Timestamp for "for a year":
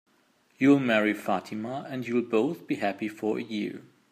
3.07-3.83